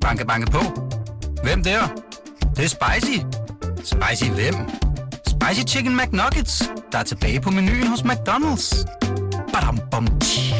Banke, 0.00 0.26
banke 0.26 0.50
på. 0.50 0.58
Hvem 1.42 1.62
der? 1.62 1.80
Det, 2.40 2.56
det 2.56 2.64
er 2.64 2.68
spicy. 2.68 3.18
Spicy 3.76 4.30
hvem? 4.30 4.54
Spicy 5.26 5.74
Chicken 5.74 5.96
McNuggets, 5.96 6.70
der 6.92 6.98
er 6.98 7.02
tilbage 7.02 7.40
på 7.40 7.50
menuen 7.50 7.86
hos 7.86 8.00
McDonald's. 8.00 8.84
Badum, 9.52 9.78
bom, 9.90 10.06
tji. 10.20 10.54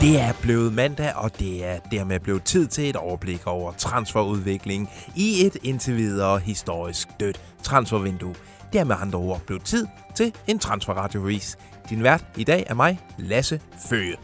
Det 0.00 0.20
er 0.20 0.32
blevet 0.42 0.72
mandag, 0.72 1.12
og 1.14 1.38
det 1.38 1.64
er 1.64 1.78
dermed 1.90 2.20
blevet 2.20 2.42
tid 2.42 2.66
til 2.66 2.90
et 2.90 2.96
overblik 2.96 3.46
over 3.46 3.72
transferudviklingen 3.72 4.88
i 5.16 5.46
et 5.46 5.56
indtil 5.62 5.96
videre 5.96 6.38
historisk 6.38 7.08
dødt 7.20 7.40
transfervindue. 7.62 8.34
Det 8.72 8.80
er 8.80 8.84
med 8.84 8.96
andre 9.00 9.18
ord 9.18 9.40
blevet 9.46 9.64
tid 9.64 9.86
til 10.14 10.34
en 10.46 10.58
transferradiovis. 10.58 11.58
Din 11.90 12.02
vært 12.02 12.24
i 12.36 12.44
dag 12.44 12.64
er 12.66 12.74
mig, 12.74 13.00
Lasse 13.18 13.60
Føge. 13.88 14.16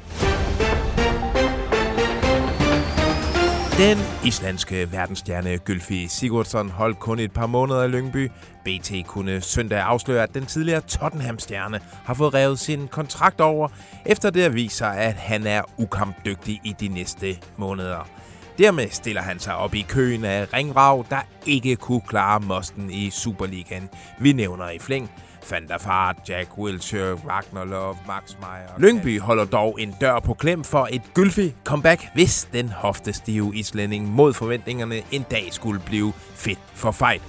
Den 3.79 3.99
islandske 4.25 4.93
verdensstjerne 4.93 5.59
Gylfi 5.59 6.09
Sigurdsson 6.09 6.71
holdt 6.71 6.99
kun 6.99 7.19
et 7.19 7.33
par 7.33 7.47
måneder 7.47 7.83
i 7.85 7.89
Lyngby. 7.89 8.31
BT 8.65 8.93
kunne 9.07 9.41
søndag 9.41 9.81
afsløre, 9.81 10.23
at 10.23 10.35
den 10.35 10.47
tidligere 10.47 10.81
Tottenham-stjerne 10.81 11.81
har 12.05 12.15
fået 12.15 12.35
revet 12.35 12.59
sin 12.59 12.89
kontrakt 12.89 13.41
over, 13.41 13.69
efter 14.07 14.31
det 14.31 14.55
viser, 14.55 14.87
at 14.87 15.15
han 15.15 15.47
er 15.47 15.63
ukampdygtig 15.79 16.61
i 16.65 16.75
de 16.81 16.89
næste 16.89 17.39
måneder. 17.57 18.09
Dermed 18.59 18.89
stiller 18.91 19.23
han 19.23 19.39
sig 19.39 19.57
op 19.57 19.75
i 19.75 19.85
køen 19.89 20.25
af 20.25 20.55
ringvrag, 20.55 21.05
der 21.11 21.21
ikke 21.47 21.77
kunne 21.77 22.01
klare 22.01 22.41
mosten 22.41 22.91
i 22.91 23.11
Superligaen. 23.11 23.89
Vi 24.19 24.33
nævner 24.33 24.71
i 24.71 24.79
flæng 24.79 25.11
Van 25.51 25.69
der 25.69 25.79
Fart, 25.79 26.17
Jack 26.29 26.59
Wilshere, 26.59 27.15
Ragnar 27.29 27.65
Love, 27.65 27.97
Max 28.07 28.37
Meyer. 28.41 28.79
Lyngby 28.79 29.21
holder 29.21 29.45
dog 29.45 29.81
en 29.81 29.95
dør 30.01 30.21
på 30.21 30.35
klem 30.35 30.65
for 30.65 30.89
et 30.91 31.03
gylfig 31.15 31.55
comeback, 31.65 32.09
hvis 32.15 32.49
den 32.53 32.69
hoftestive 32.69 33.57
islænding 33.57 34.09
mod 34.09 34.33
forventningerne 34.33 35.03
en 35.11 35.23
dag 35.31 35.49
skulle 35.51 35.81
blive 35.87 36.13
fedt 36.35 36.59
for 36.75 36.91
fight. 36.91 37.23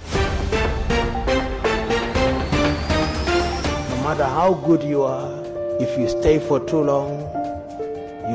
No 3.90 4.08
matter 4.08 4.26
how 4.26 4.54
good 4.66 4.92
you 4.92 5.02
are, 5.04 5.44
if 5.80 5.88
you 5.98 6.20
stay 6.22 6.40
for 6.48 6.58
too 6.58 6.82
long, 6.82 7.35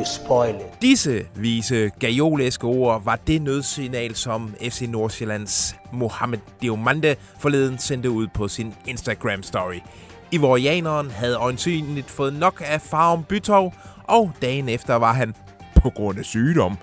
you 0.01 0.05
spoil 0.05 0.55
it. 0.55 0.81
Disse 0.81 1.25
vise 1.35 1.91
gajoleske 1.99 2.67
ord 2.67 3.03
var 3.03 3.15
det 3.15 3.41
nødsignal, 3.41 4.15
som 4.15 4.55
FC 4.61 4.81
Nordsjællands 4.89 5.75
Mohamed 5.93 6.39
Diomande 6.61 7.15
forleden 7.39 7.79
sendte 7.79 8.09
ud 8.09 8.27
på 8.33 8.47
sin 8.47 8.73
Instagram-story. 8.87 9.79
Ivorianeren 10.31 11.11
havde 11.11 11.35
øjensynligt 11.35 12.09
fået 12.09 12.33
nok 12.33 12.61
af 12.65 12.81
farven 12.81 13.23
Bytov, 13.23 13.73
og 14.03 14.31
dagen 14.41 14.69
efter 14.69 14.95
var 14.95 15.13
han, 15.13 15.35
på 15.75 15.89
grund 15.89 16.19
af 16.19 16.25
sygdom, 16.25 16.77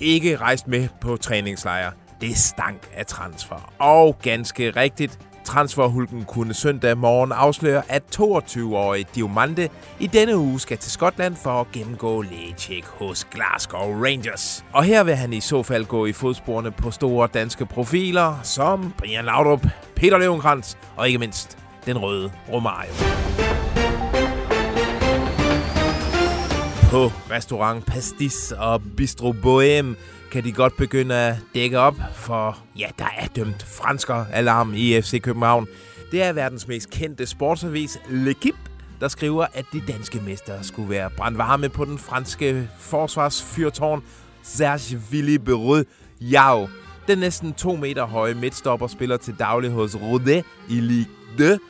ikke 0.00 0.36
rejst 0.36 0.68
med 0.68 0.88
på 1.00 1.16
træningslejr. 1.16 1.92
Det 2.20 2.36
stank 2.36 2.88
af 2.94 3.06
transfer. 3.06 3.72
Og 3.78 4.18
ganske 4.22 4.70
rigtigt, 4.70 5.18
Transferhulken 5.44 6.24
kunne 6.24 6.54
søndag 6.54 6.98
morgen 6.98 7.32
afsløre, 7.32 7.82
at 7.88 8.02
22-årige 8.16 9.06
Diomande 9.14 9.68
i 10.00 10.06
denne 10.06 10.36
uge 10.36 10.60
skal 10.60 10.78
til 10.78 10.92
Skotland 10.92 11.36
for 11.36 11.60
at 11.60 11.72
gennemgå 11.72 12.22
lægetjek 12.22 12.84
hos 12.84 13.24
Glasgow 13.24 14.04
Rangers. 14.04 14.64
Og 14.72 14.84
her 14.84 15.04
vil 15.04 15.14
han 15.14 15.32
i 15.32 15.40
så 15.40 15.62
fald 15.62 15.84
gå 15.84 16.06
i 16.06 16.12
fodsporene 16.12 16.70
på 16.70 16.90
store 16.90 17.28
danske 17.34 17.66
profiler 17.66 18.40
som 18.42 18.94
Brian 18.98 19.24
Laudrup, 19.24 19.66
Peter 19.96 20.18
Løvenkrantz 20.18 20.74
og 20.96 21.06
ikke 21.06 21.18
mindst 21.18 21.58
den 21.86 21.98
røde 21.98 22.32
Romario. 22.52 23.43
På 26.94 27.12
restaurant 27.30 27.86
Pastis 27.86 28.52
og 28.58 28.82
Bistro 28.96 29.32
Bohème 29.32 29.94
kan 30.32 30.44
de 30.44 30.52
godt 30.52 30.76
begynde 30.76 31.14
at 31.14 31.36
dække 31.54 31.78
op, 31.78 31.94
for 32.14 32.58
ja, 32.78 32.86
der 32.98 33.06
er 33.18 33.26
dømt 33.26 33.62
fransker 33.62 34.24
alarm 34.32 34.74
i 34.74 35.00
FC 35.00 35.22
København. 35.22 35.66
Det 36.12 36.22
er 36.22 36.32
verdens 36.32 36.68
mest 36.68 36.90
kendte 36.90 37.26
sportsavis, 37.26 37.96
L'Equipe, 37.96 38.68
der 39.00 39.08
skriver, 39.08 39.46
at 39.54 39.64
de 39.72 39.82
danske 39.88 40.20
mestre 40.26 40.64
skulle 40.64 40.90
være 40.90 41.10
brandvarme 41.16 41.68
på 41.68 41.84
den 41.84 41.98
franske 41.98 42.68
forsvarsfyrtårn 42.78 44.02
Serge 44.42 45.00
Willy 45.12 45.36
Berød 45.36 45.84
Jau. 46.20 46.68
Den 47.08 47.18
næsten 47.18 47.52
2 47.52 47.76
meter 47.76 48.04
høje 48.04 48.34
midtstopper 48.34 48.86
spiller 48.86 49.16
til 49.16 49.34
daglig 49.38 49.70
hos 49.70 49.96
Rodet 49.96 50.44
i 50.68 50.80
Ligue 50.80 51.58
2, 51.58 51.64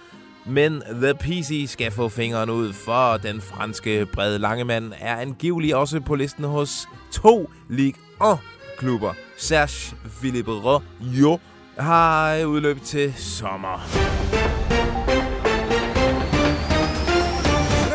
men 0.47 0.83
The 1.03 1.15
PC 1.15 1.67
skal 1.69 1.91
få 1.91 2.09
fingeren 2.09 2.51
ud, 2.51 2.73
for 2.73 3.17
den 3.17 3.41
franske 3.41 4.07
brede 4.07 4.39
langemand 4.39 4.93
er 5.01 5.17
angivelig 5.17 5.77
også 5.77 6.01
på 6.01 6.15
listen 6.15 6.45
hos 6.45 6.89
to 7.13 7.51
Ligue 7.69 8.01
1-klubber. 8.23 9.13
Serge 9.37 9.97
Villebreau 10.23 10.83
jo 11.01 11.39
har 11.79 12.45
udløb 12.45 12.83
til 12.83 13.15
sommer. 13.17 14.44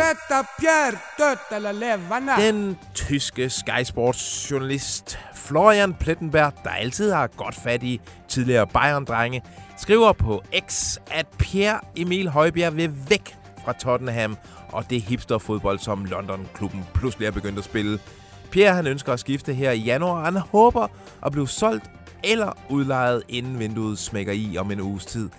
Rätta 0.10 0.44
Pierre 0.60 1.38
eller 1.56 1.72
levende. 1.72 2.32
Den 2.38 2.78
tyske 2.94 3.50
Sky 3.50 3.84
Sports 3.84 4.52
journalist 4.52 5.20
Florian 5.36 5.94
Plettenberg, 5.94 6.54
der 6.64 6.70
altid 6.70 7.12
har 7.12 7.28
godt 7.28 7.56
fat 7.56 7.84
i 7.84 8.02
tidligere 8.28 8.68
Bayern-drenge, 8.68 9.42
skriver 9.78 10.14
på 10.14 10.44
X, 10.68 10.98
at 11.12 11.28
Pierre 11.40 11.80
Emil 11.96 12.30
Højbjerg 12.30 12.76
vil 12.76 12.92
væk 13.10 13.38
fra 13.66 13.74
Tottenham 13.74 14.38
og 14.72 14.90
det 14.90 15.02
hipsterfodbold, 15.02 15.80
som 15.80 16.06
London-klubben 16.06 16.86
pludselig 16.94 17.26
er 17.26 17.32
begyndt 17.32 17.58
at 17.60 17.66
spille. 17.66 18.00
Pierre 18.52 18.76
han 18.76 18.88
ønsker 18.88 19.14
at 19.14 19.20
skifte 19.20 19.54
her 19.54 19.72
i 19.72 19.80
januar, 19.80 20.12
og 20.12 20.26
han 20.26 20.38
håber 20.38 20.88
at 21.26 21.32
blive 21.32 21.48
solgt 21.48 21.92
eller 22.24 22.58
udlejet, 22.70 23.24
inden 23.28 23.60
vinduet 23.60 24.00
smækker 24.00 24.34
i 24.34 24.58
om 24.58 24.72
en 24.72 24.82
uges 24.82 25.06
tid. 25.06 25.30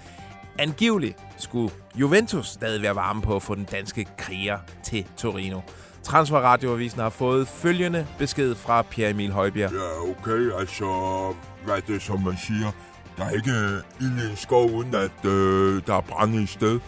Angiveligt 0.60 1.18
skulle 1.38 1.72
Juventus 1.94 2.46
stadig 2.46 2.82
være 2.82 2.94
varme 2.94 3.22
på 3.22 3.36
at 3.36 3.42
få 3.42 3.54
den 3.54 3.64
danske 3.64 4.06
kriger 4.18 4.58
til 4.84 5.06
Torino. 5.16 5.60
Transferradioavisen 6.02 7.00
har 7.00 7.10
fået 7.10 7.48
følgende 7.48 8.06
besked 8.18 8.54
fra 8.54 8.82
Pierre 8.82 9.10
Emil 9.10 9.32
Højbjerg. 9.32 9.72
Ja, 9.72 10.10
okay, 10.10 10.58
altså, 10.58 10.84
hvad 11.64 11.74
er 11.76 11.80
det, 11.80 12.02
som 12.02 12.20
man 12.20 12.36
siger? 12.46 12.72
Der 13.16 13.24
er 13.24 13.30
ikke 13.30 13.50
ild 14.00 14.26
i 14.26 14.30
en 14.30 14.36
skov, 14.36 14.70
uden 14.70 14.94
at 14.94 15.24
øh, 15.24 15.82
der 15.86 15.94
er 15.94 16.00
brænde 16.00 16.42
i 16.42 16.46
sted. 16.46 16.80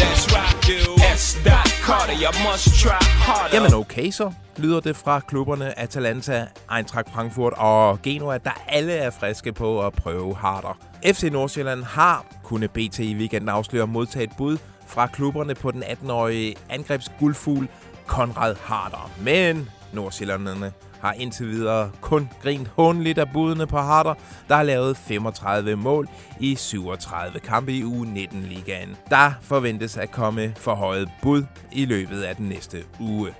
Let's 0.00 0.24
rock 0.36 0.64
you. 0.68 0.98
S. 1.16 1.36
Carter, 1.86 2.14
you 2.14 2.30
must 2.52 2.82
try 2.82 3.04
harder. 3.04 3.54
Jamen 3.54 3.74
okay 3.74 4.10
så, 4.10 4.32
lyder 4.56 4.80
det 4.80 4.96
fra 4.96 5.20
klubberne 5.20 5.78
Atalanta, 5.78 6.46
Eintracht 6.76 7.10
Frankfurt 7.14 7.52
og 7.56 8.02
Genoa, 8.02 8.38
der 8.38 8.64
alle 8.68 8.92
er 8.92 9.10
friske 9.10 9.52
på 9.52 9.86
at 9.86 9.92
prøve 9.92 10.36
harder. 10.36 10.78
FC 11.06 11.22
Nordsjælland 11.32 11.84
har, 11.84 12.26
kunne 12.44 12.68
BT 12.68 12.98
i 12.98 13.14
weekenden 13.14 13.48
afsløre, 13.48 13.86
modtaget 13.86 14.30
bud 14.38 14.58
fra 14.86 15.06
klubberne 15.06 15.54
på 15.54 15.70
den 15.70 15.82
18-årige 15.82 16.54
angrebsguldfugl 16.70 17.68
Konrad 18.06 18.56
Harder. 18.64 19.10
Men 19.20 19.68
Nordsjællanderne 19.92 20.72
har 21.00 21.12
indtil 21.12 21.48
videre 21.48 21.90
kun 22.00 22.30
grint 22.42 22.68
håndligt 22.76 23.18
af 23.18 23.32
budene 23.32 23.66
på 23.66 23.78
Harder, 23.78 24.14
der 24.48 24.56
har 24.56 24.62
lavet 24.62 24.96
35 24.96 25.76
mål 25.76 26.08
i 26.40 26.54
37 26.54 27.40
kampe 27.40 27.72
i 27.72 27.84
uge 27.84 28.06
19-ligaen. 28.06 28.96
Der 29.10 29.32
forventes 29.42 29.96
at 29.96 30.10
komme 30.10 30.54
forhøjet 30.56 31.08
bud 31.22 31.44
i 31.72 31.84
løbet 31.84 32.22
af 32.22 32.36
den 32.36 32.48
næste 32.48 32.78
uge. 33.00 33.34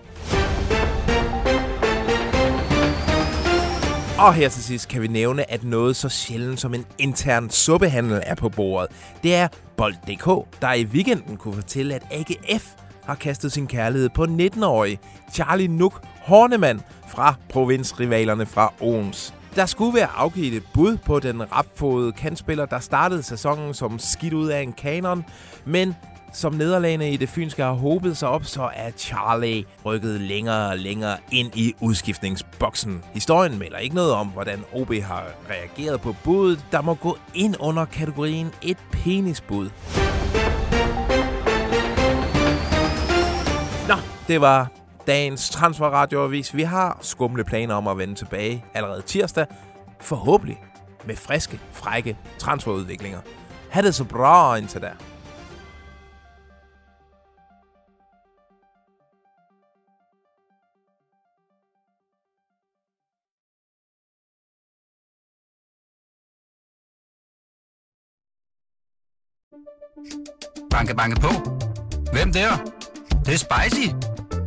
Og 4.18 4.34
her 4.34 4.48
til 4.48 4.64
sidst 4.64 4.88
kan 4.88 5.02
vi 5.02 5.06
nævne, 5.08 5.50
at 5.50 5.64
noget 5.64 5.96
så 5.96 6.08
sjældent 6.08 6.60
som 6.60 6.74
en 6.74 6.86
intern 6.98 7.50
suppehandel 7.50 8.20
er 8.26 8.34
på 8.34 8.48
bordet. 8.48 8.90
Det 9.22 9.34
er 9.34 9.48
Bold.dk, 9.76 10.60
der 10.60 10.72
i 10.72 10.84
weekenden 10.84 11.36
kunne 11.36 11.54
fortælle, 11.54 11.94
at 11.94 12.02
AGF 12.10 12.66
har 13.10 13.16
kastet 13.16 13.52
sin 13.52 13.66
kærlighed 13.66 14.08
på 14.08 14.24
19-årige 14.24 14.98
Charlie 15.32 15.68
Nuk 15.68 16.02
Hornemann 16.22 16.80
fra 17.08 17.34
provinsrivalerne 17.48 18.46
fra 18.46 18.72
Oms. 18.80 19.34
Der 19.56 19.66
skulle 19.66 19.94
være 19.94 20.08
afgivet 20.16 20.56
et 20.56 20.62
bud 20.74 20.96
på 20.96 21.20
den 21.20 21.52
rapfodede 21.52 22.12
kantspiller, 22.12 22.66
der 22.66 22.78
startede 22.78 23.22
sæsonen 23.22 23.74
som 23.74 23.98
skidt 23.98 24.32
ud 24.32 24.48
af 24.48 24.60
en 24.60 24.72
kanon, 24.72 25.24
men 25.64 25.94
som 26.32 26.54
nederlagene 26.54 27.10
i 27.12 27.16
det 27.16 27.28
fynske 27.28 27.62
har 27.62 27.72
håbet 27.72 28.16
sig 28.16 28.28
op, 28.28 28.44
så 28.44 28.70
er 28.74 28.90
Charlie 28.90 29.64
rykket 29.84 30.20
længere 30.20 30.70
og 30.70 30.78
længere 30.78 31.16
ind 31.32 31.56
i 31.56 31.74
udskiftningsboksen. 31.80 33.04
Historien 33.12 33.58
melder 33.58 33.78
ikke 33.78 33.94
noget 33.94 34.12
om, 34.12 34.26
hvordan 34.26 34.64
OB 34.72 34.92
har 34.92 35.24
reageret 35.50 36.00
på 36.00 36.14
budet, 36.24 36.64
der 36.72 36.80
må 36.80 36.94
gå 36.94 37.18
ind 37.34 37.54
under 37.60 37.84
kategorien 37.84 38.50
et 38.62 38.78
penisbud. 38.92 39.70
Det 44.30 44.40
var 44.40 44.68
dagens 45.06 45.50
transferradioavis. 45.50 46.56
Vi 46.56 46.62
har 46.62 46.98
skumle 47.00 47.44
planer 47.44 47.74
om 47.74 47.88
at 47.88 47.98
vende 47.98 48.14
tilbage 48.14 48.64
allerede 48.74 49.02
tirsdag. 49.02 49.46
Forhåbentlig 50.00 50.62
med 51.04 51.16
friske, 51.16 51.60
frække 51.72 52.18
transferudviklinger. 52.38 53.20
Ha' 53.70 53.82
det 53.82 53.94
så 53.94 54.04
bra 54.04 54.56
indtil 54.56 54.82
da. 54.82 54.90
Banke, 70.70 70.94
banke 70.94 71.20
på. 71.20 71.28
Hvem 72.12 72.32
der? 72.32 72.50
Det, 73.26 73.26
det 73.26 73.34
er 73.34 73.38
spicy. 73.38 74.09